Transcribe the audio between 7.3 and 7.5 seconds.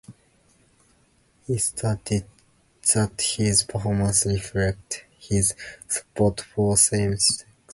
marriages.